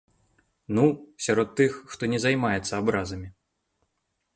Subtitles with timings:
[0.77, 0.85] Ну,
[1.25, 3.29] сярод тых, хто не займаецца абразамі.